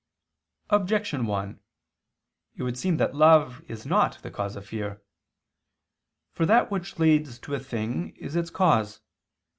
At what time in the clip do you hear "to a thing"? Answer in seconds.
7.37-8.15